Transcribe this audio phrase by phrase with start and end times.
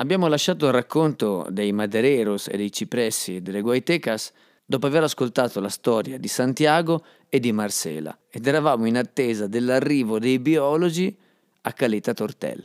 [0.00, 4.32] Abbiamo lasciato il racconto dei madereros e dei cipressi delle guaitecas
[4.64, 10.20] dopo aver ascoltato la storia di Santiago e di Marcela ed eravamo in attesa dell'arrivo
[10.20, 11.16] dei biologi
[11.62, 12.64] a Caleta Tortel.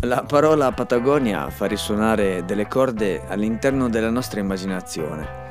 [0.00, 5.47] La parola Patagonia fa risuonare delle corde all'interno della nostra immaginazione.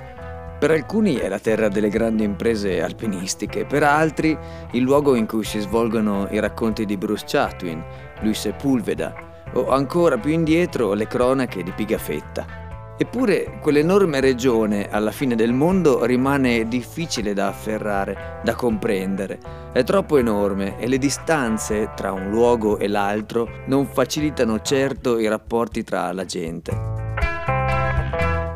[0.59, 4.35] Per alcuni è la terra delle grandi imprese alpinistiche, per altri
[4.71, 7.83] il luogo in cui si svolgono i racconti di Bruce Chatwin,
[8.21, 9.13] Luis Sepulveda
[9.53, 12.65] o ancora più indietro le cronache di Pigafetta.
[12.97, 19.37] Eppure quell'enorme regione alla fine del mondo rimane difficile da afferrare, da comprendere.
[19.71, 25.27] È troppo enorme e le distanze tra un luogo e l'altro non facilitano certo i
[25.27, 26.96] rapporti tra la gente.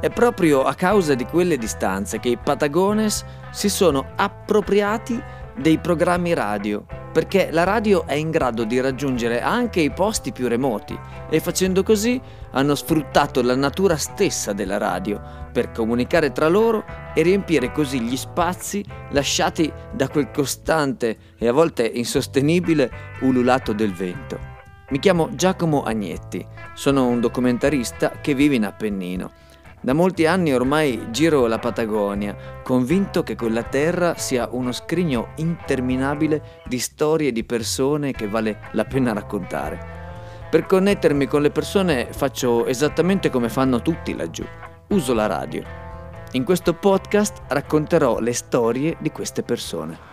[0.01, 5.21] È proprio a causa di quelle distanze che i Patagones si sono appropriati
[5.55, 6.83] dei programmi radio,
[7.13, 11.83] perché la radio è in grado di raggiungere anche i posti più remoti e facendo
[11.83, 12.19] così
[12.49, 15.21] hanno sfruttato la natura stessa della radio
[15.53, 21.53] per comunicare tra loro e riempire così gli spazi lasciati da quel costante e a
[21.53, 24.49] volte insostenibile ululato del vento.
[24.89, 26.43] Mi chiamo Giacomo Agnetti,
[26.73, 29.49] sono un documentarista che vive in Appennino
[29.83, 36.61] da molti anni ormai giro la Patagonia, convinto che quella terra sia uno scrigno interminabile
[36.65, 39.99] di storie di persone che vale la pena raccontare.
[40.51, 44.45] Per connettermi con le persone faccio esattamente come fanno tutti laggiù.
[44.89, 45.63] Uso la radio.
[46.33, 50.09] In questo podcast racconterò le storie di queste persone.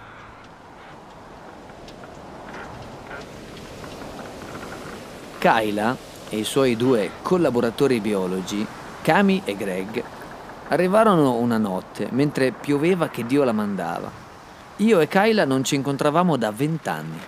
[5.38, 5.96] Kyla
[6.30, 8.66] e i suoi due collaboratori biologi
[9.08, 10.04] Cami e Greg
[10.68, 14.12] arrivarono una notte mentre pioveva che Dio la mandava.
[14.76, 17.18] Io e Kyla non ci incontravamo da vent'anni.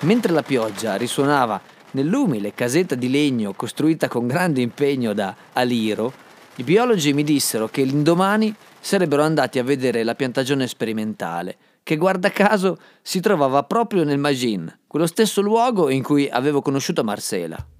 [0.00, 6.10] Mentre la pioggia risuonava nell'umile casetta di legno costruita con grande impegno da Aliro,
[6.54, 12.30] i biologi mi dissero che l'indomani sarebbero andati a vedere la piantagione sperimentale, che guarda
[12.30, 17.72] caso si trovava proprio nel Magin, quello stesso luogo in cui avevo conosciuto Marcela.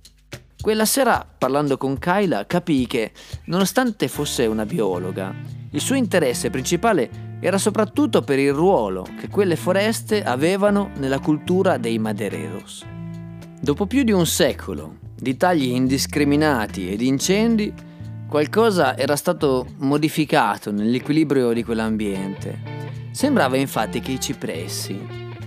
[0.64, 3.12] Quella sera, parlando con Kyla, capii che,
[3.48, 5.34] nonostante fosse una biologa,
[5.70, 11.76] il suo interesse principale era soprattutto per il ruolo che quelle foreste avevano nella cultura
[11.76, 12.82] dei madereros.
[13.60, 17.70] Dopo più di un secolo di tagli indiscriminati e di incendi,
[18.26, 22.58] qualcosa era stato modificato nell'equilibrio di quell'ambiente.
[23.10, 24.98] Sembrava infatti che i cipressi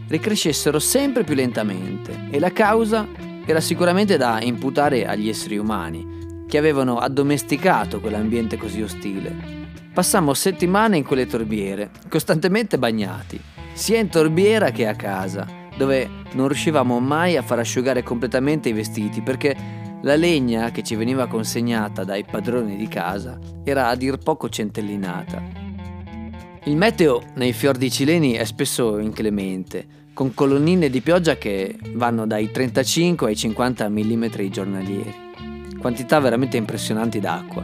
[0.09, 6.57] ricrescessero sempre più lentamente e la causa era sicuramente da imputare agli esseri umani, che
[6.57, 9.55] avevano addomesticato quell'ambiente così ostile.
[9.93, 13.39] Passammo settimane in quelle torbiere, costantemente bagnati,
[13.71, 15.47] sia in torbiera che a casa,
[15.77, 19.55] dove non riuscivamo mai a far asciugare completamente i vestiti perché
[20.01, 25.41] la legna che ci veniva consegnata dai padroni di casa era a dir poco centellinata.
[26.65, 29.85] Il meteo nei fiordi cileni è spesso inclemente,
[30.17, 35.13] con colonnine di pioggia che vanno dai 35 ai 50 mm giornalieri,
[35.79, 37.63] quantità veramente impressionanti d'acqua.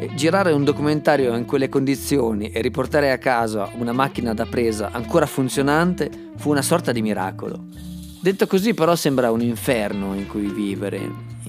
[0.00, 4.90] E girare un documentario in quelle condizioni e riportare a casa una macchina da presa
[4.90, 7.66] ancora funzionante fu una sorta di miracolo.
[8.20, 11.08] Detto così però sembra un inferno in cui vivere.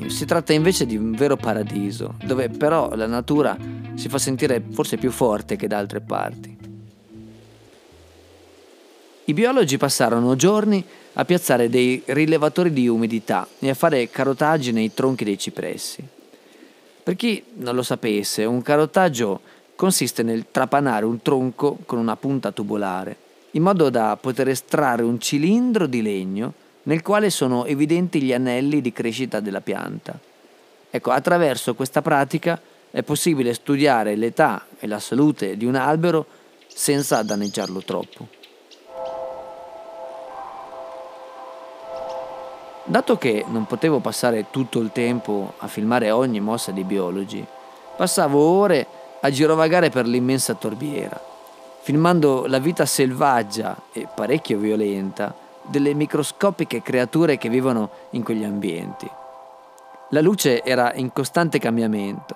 [0.10, 3.58] Si tratta invece di un vero paradiso, dove però la natura
[3.96, 6.53] si fa sentire forse più forte che da altre parti.
[9.26, 14.94] I biologi passarono giorni a piazzare dei rilevatori di umidità e a fare carotaggi nei
[14.94, 16.06] tronchi dei cipressi.
[17.04, 19.40] Per chi non lo sapesse, un carotaggio
[19.76, 23.16] consiste nel trapanare un tronco con una punta tubolare,
[23.52, 26.54] in modo da poter estrarre un cilindro di legno
[26.84, 30.20] nel quale sono evidenti gli anelli di crescita della pianta.
[30.90, 32.62] Ecco, attraverso questa pratica
[32.92, 36.26] è possibile studiare l'età e la salute di un albero
[36.68, 38.43] senza danneggiarlo troppo.
[42.94, 47.44] Dato che non potevo passare tutto il tempo a filmare ogni mossa dei biologi,
[47.96, 48.86] passavo ore
[49.20, 51.20] a girovagare per l'immensa torbiera,
[51.82, 59.10] filmando la vita selvaggia e parecchio violenta delle microscopiche creature che vivono in quegli ambienti.
[60.12, 62.36] La luce era in costante cambiamento,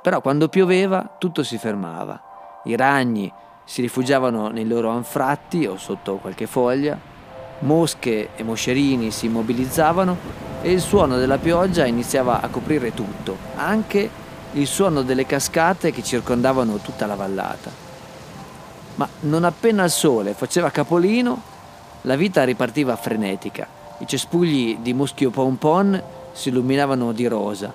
[0.00, 2.60] però quando pioveva tutto si fermava.
[2.62, 3.32] I ragni
[3.64, 7.18] si rifugiavano nei loro anfratti o sotto qualche foglia,
[7.60, 10.16] Mosche e moscerini si immobilizzavano
[10.62, 14.10] e il suono della pioggia iniziava a coprire tutto, anche
[14.52, 17.88] il suono delle cascate che circondavano tutta la vallata.
[19.00, 21.40] ma non appena il sole faceva capolino,
[22.02, 23.66] la vita ripartiva frenetica.
[23.98, 26.02] I cespugli di muschio pompon
[26.32, 27.72] si illuminavano di rosa.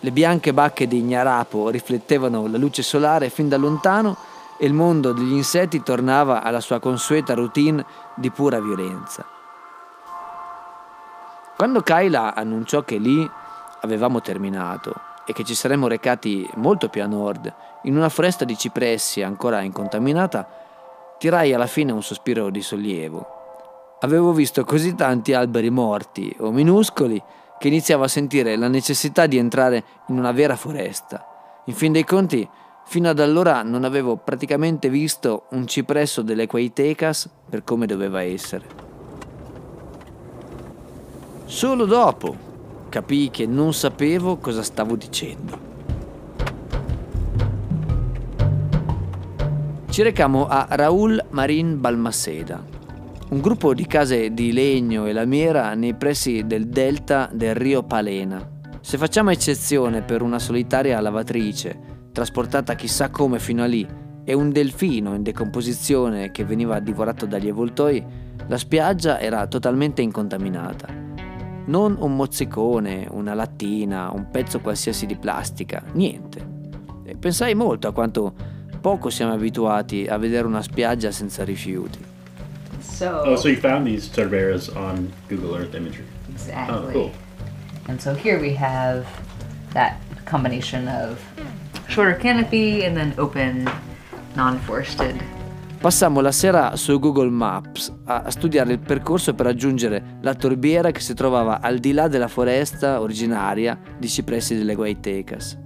[0.00, 4.16] Le bianche bacche di ignarapo riflettevano la luce solare fin da lontano
[4.62, 9.26] e il mondo degli insetti tornava alla sua consueta routine di pura violenza.
[11.56, 13.28] Quando Kyla annunciò che lì
[13.80, 14.94] avevamo terminato
[15.26, 19.62] e che ci saremmo recati molto più a nord, in una foresta di cipressi ancora
[19.62, 20.48] incontaminata,
[21.18, 23.96] tirai alla fine un sospiro di sollievo.
[24.02, 27.20] Avevo visto così tanti alberi morti o minuscoli
[27.58, 31.26] che iniziavo a sentire la necessità di entrare in una vera foresta.
[31.64, 32.48] In fin dei conti,
[32.84, 38.64] fino ad allora non avevo praticamente visto un cipresso delle Quaitecas per come doveva essere.
[41.44, 42.34] Solo dopo
[42.88, 45.70] capii che non sapevo cosa stavo dicendo.
[49.88, 52.64] Ci recamo a Raúl Marín Balmaceda,
[53.28, 58.60] un gruppo di case di legno e lamiera nei pressi del delta del Rio Palena.
[58.80, 63.86] Se facciamo eccezione per una solitaria lavatrice, trasportata chissà come fino a lì,
[64.24, 68.04] e un delfino in decomposizione che veniva divorato dagli avvoltoi,
[68.46, 70.88] la spiaggia era totalmente incontaminata.
[71.64, 76.50] Non un mozzicone, una lattina, un pezzo qualsiasi di plastica, niente.
[77.04, 78.32] E pensai molto a quanto
[78.80, 81.98] poco siamo abituati a vedere una spiaggia senza rifiuti.
[82.80, 86.06] So, oh, so you found these areas on Google Earth imagery.
[86.30, 86.74] Exactly.
[86.74, 87.10] Oh, cool.
[87.88, 89.06] And so here we have
[89.72, 91.18] that combination of
[91.92, 93.70] shorter canopy and then open,
[94.34, 95.14] non-forested
[95.78, 101.00] Passammo la sera su Google Maps a studiare il percorso per raggiungere la torbiera che
[101.00, 105.58] si trovava al di là della foresta originaria di cipressi delle Guaitecas.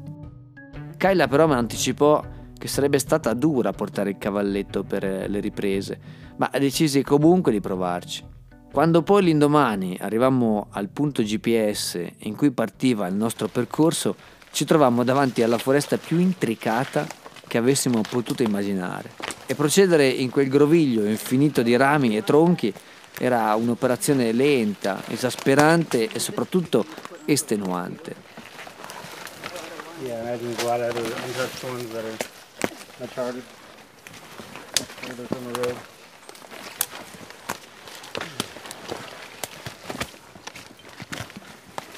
[0.96, 2.24] Kyla però mi anticipò
[2.56, 6.00] che sarebbe stata dura portare il cavalletto per le riprese,
[6.38, 8.24] ma decisi comunque di provarci.
[8.72, 14.16] Quando poi l'indomani arrivammo al punto GPS in cui partiva il nostro percorso,
[14.56, 17.06] ci trovammo davanti alla foresta più intricata
[17.46, 19.10] che avessimo potuto immaginare.
[19.44, 22.72] E procedere in quel groviglio infinito di rami e tronchi
[23.18, 26.86] era un'operazione lenta, esasperante e soprattutto
[27.26, 28.14] estenuante.
[30.02, 30.54] Yeah, imagine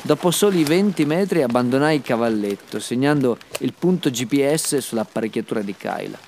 [0.08, 6.18] Dopo soli 20 metri abbandonai il cavalletto, segnando il punto GPS sull'apparecchiatura di Kyla.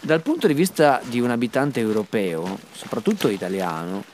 [0.00, 4.04] Dal punto di vista di un abitante europeo, soprattutto italiano,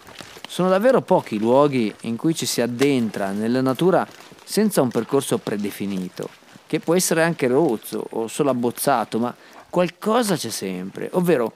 [0.48, 4.08] sono davvero pochi i luoghi in cui ci si addentra nella natura
[4.42, 6.30] senza un percorso predefinito,
[6.66, 9.36] che può essere anche rozzo o solo abbozzato, ma
[9.68, 11.52] qualcosa c'è sempre, ovvero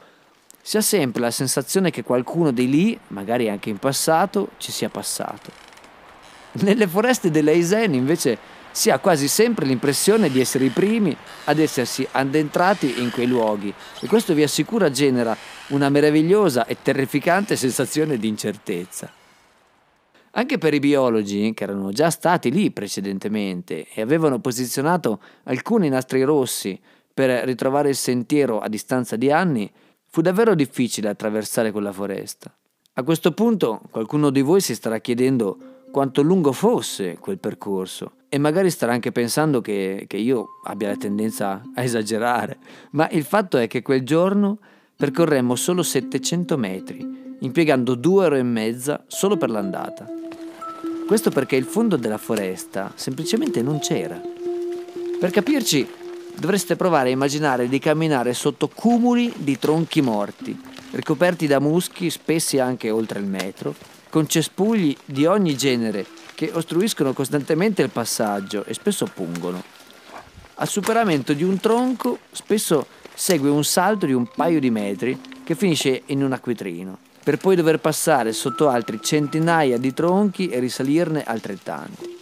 [0.60, 4.90] si ha sempre la sensazione che qualcuno di lì, magari anche in passato, ci sia
[4.90, 5.65] passato.
[6.60, 8.38] Nelle foreste dell'Eisen invece
[8.70, 13.72] si ha quasi sempre l'impressione di essere i primi ad essersi addentrati in quei luoghi
[14.00, 15.36] e questo vi assicura genera
[15.68, 19.10] una meravigliosa e terrificante sensazione di incertezza.
[20.32, 26.22] Anche per i biologi, che erano già stati lì precedentemente e avevano posizionato alcuni nastri
[26.22, 26.78] rossi
[27.14, 29.70] per ritrovare il sentiero a distanza di anni,
[30.10, 32.54] fu davvero difficile attraversare quella foresta.
[32.94, 38.36] A questo punto qualcuno di voi si starà chiedendo quanto lungo fosse quel percorso e
[38.36, 42.58] magari starà anche pensando che, che io abbia la tendenza a esagerare,
[42.90, 44.58] ma il fatto è che quel giorno
[44.94, 50.06] percorremmo solo 700 metri, impiegando due ore e mezza solo per l'andata.
[51.06, 54.20] Questo perché il fondo della foresta semplicemente non c'era.
[55.18, 55.88] Per capirci,
[56.38, 60.60] dovreste provare a immaginare di camminare sotto cumuli di tronchi morti,
[60.90, 67.12] ricoperti da muschi spessi anche oltre il metro, con cespugli di ogni genere che ostruiscono
[67.12, 69.62] costantemente il passaggio e spesso pungono.
[70.54, 75.54] Al superamento di un tronco spesso segue un salto di un paio di metri che
[75.54, 81.22] finisce in un acquitrino, per poi dover passare sotto altri centinaia di tronchi e risalirne
[81.22, 82.16] altrettanti.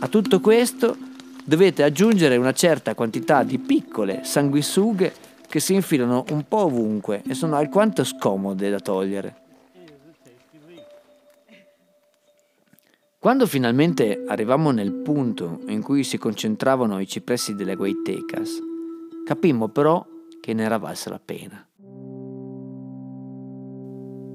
[0.00, 0.98] A tutto questo
[1.42, 5.14] dovete aggiungere una certa quantità di piccole sanguisughe
[5.48, 9.44] che si infilano un po' ovunque e sono alquanto scomode da togliere.
[13.26, 18.60] Quando finalmente arrivammo nel punto in cui si concentravano i cipressi delle Guaitecas,
[19.24, 20.06] capimmo però
[20.40, 21.66] che ne era valsa la pena.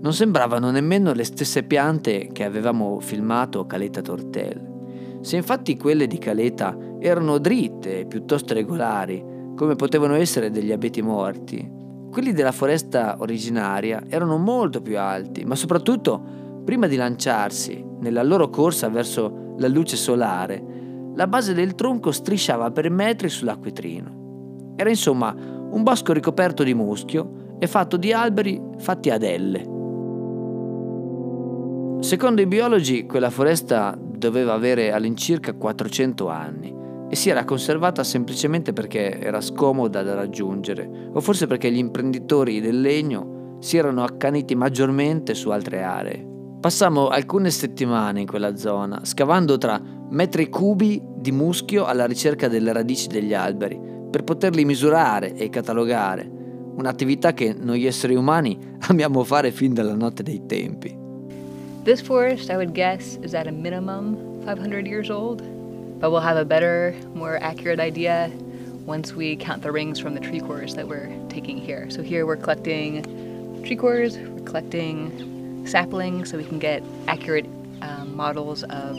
[0.02, 5.20] Non sembravano nemmeno le stesse piante che avevamo filmato a Caleta Tortel.
[5.22, 9.24] Se infatti quelle di Caleta erano dritte e piuttosto regolari,
[9.56, 11.80] come potevano essere degli abeti morti,
[12.12, 18.50] Quelli della foresta originaria erano molto più alti, ma soprattutto, prima di lanciarsi nella loro
[18.50, 20.64] corsa verso la luce solare,
[21.16, 24.74] la base del tronco strisciava per metri sull'acquetrino.
[24.76, 29.80] Era insomma un bosco ricoperto di muschio e fatto di alberi fatti ad elle.
[32.00, 36.74] Secondo i biologi, quella foresta doveva avere all'incirca 400 anni
[37.10, 42.62] e si era conservata semplicemente perché era scomoda da raggiungere, o forse perché gli imprenditori
[42.62, 46.31] del legno si erano accaniti maggiormente su altre aree.
[46.62, 52.72] Passammo alcune settimane in quella zona, scavando tra metri cubi di muschio alla ricerca delle
[52.72, 56.30] radici degli alberi, per poterli misurare e catalogare,
[56.76, 60.96] un'attività che noi esseri umani amiamo fare fin dalla notte dei tempi.
[61.84, 64.16] This forest, I would guess, is at a minimum
[64.46, 65.42] 500 years old.
[66.02, 68.32] but we'll have a better, more accurate idea
[68.86, 71.90] once we count the rings from the tree cores that we're taking here.
[71.92, 73.04] So here we're collecting
[73.64, 77.48] tree cores, we're collecting saplings so we can get accurate
[77.82, 78.98] um, models of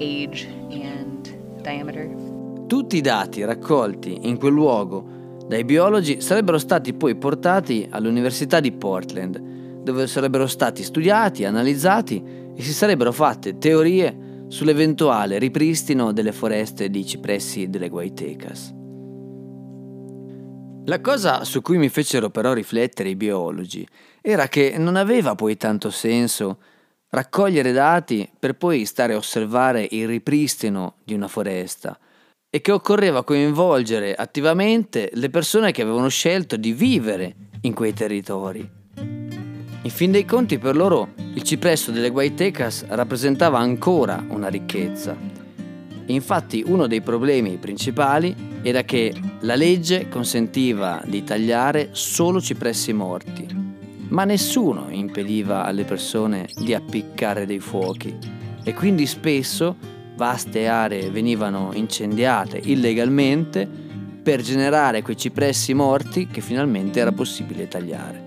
[0.00, 2.08] age and diameter.
[2.66, 5.14] Tutti i dati raccolti in quel luogo
[5.46, 9.38] dai biologi sarebbero stati poi portati all'Università di Portland,
[9.82, 12.22] dove sarebbero stati studiati, analizzati
[12.56, 18.83] e si sarebbero fatte teorie sull'eventuale ripristino delle foreste di cipressi delle Guaitecas.
[20.86, 23.86] La cosa su cui mi fecero però riflettere i biologi
[24.20, 26.58] era che non aveva poi tanto senso
[27.08, 31.98] raccogliere dati per poi stare a osservare il ripristino di una foresta
[32.50, 38.68] e che occorreva coinvolgere attivamente le persone che avevano scelto di vivere in quei territori.
[38.96, 45.43] In fin dei conti per loro il cipresso delle Guaitecas rappresentava ancora una ricchezza.
[46.06, 53.46] Infatti uno dei problemi principali era che la legge consentiva di tagliare solo cipressi morti,
[54.08, 58.16] ma nessuno impediva alle persone di appiccare dei fuochi
[58.62, 59.76] e quindi spesso
[60.16, 63.68] vaste aree venivano incendiate illegalmente
[64.22, 68.22] per generare quei cipressi morti che finalmente era possibile tagliare.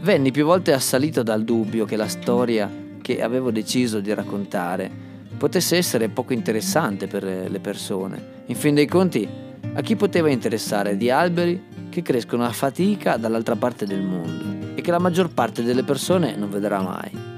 [0.00, 5.03] Venni più volte assalito dal dubbio che la storia che avevo deciso di raccontare
[5.36, 8.42] potesse essere poco interessante per le persone.
[8.46, 9.28] In fin dei conti,
[9.74, 14.80] a chi poteva interessare di alberi che crescono a fatica dall'altra parte del mondo e
[14.80, 17.32] che la maggior parte delle persone non vedrà mai.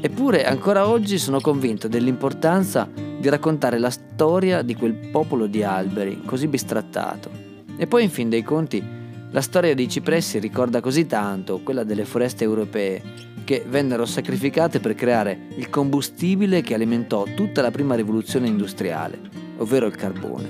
[0.00, 6.22] Eppure ancora oggi sono convinto dell'importanza di raccontare la storia di quel popolo di alberi
[6.24, 7.30] così bistrattato.
[7.76, 8.82] E poi in fin dei conti
[9.30, 13.02] la storia dei cipressi ricorda così tanto quella delle foreste europee
[13.48, 19.18] che vennero sacrificate per creare il combustibile che alimentò tutta la prima rivoluzione industriale,
[19.56, 20.48] ovvero il carbone.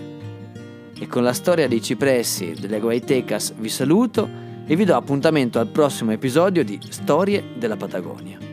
[0.98, 4.28] E con la storia dei cipressi delle Guaitecas vi saluto
[4.66, 8.47] e vi do appuntamento al prossimo episodio di Storie della Patagonia.